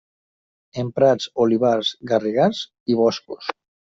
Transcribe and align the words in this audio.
En 0.83 0.87
prats, 0.99 1.27
olivars, 1.43 1.91
garrigars, 2.11 2.65
i 2.95 2.99
boscos. 3.03 3.53